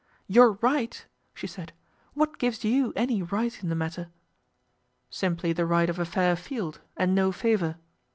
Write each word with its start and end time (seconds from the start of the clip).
"Your 0.25 0.53
right!" 0.63 1.05
she 1.31 1.45
said. 1.45 1.73
"What 2.15 2.39
gives 2.39 2.63
you 2.63 2.91
any 2.95 3.21
right 3.21 3.61
in 3.61 3.69
the 3.69 3.75
matter?" 3.75 4.09
"Simply 5.11 5.53
the 5.53 5.67
right 5.67 5.91
of 5.91 5.99
a 5.99 6.05
fair 6.05 6.35
field, 6.35 6.81
and 6.97 7.13
no 7.13 7.31
favour." 7.31 7.75